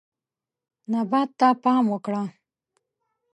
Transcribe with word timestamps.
نبات 0.91 1.29
ته 1.39 1.47
پام 1.63 1.85
وکړه. 1.93 2.23